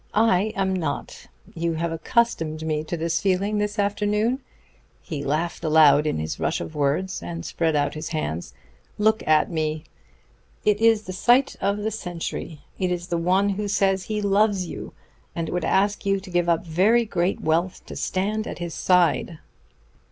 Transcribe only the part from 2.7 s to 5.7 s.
to the feeling this afternoon." He laughed